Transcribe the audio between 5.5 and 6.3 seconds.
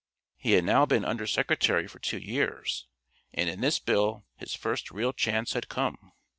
had come.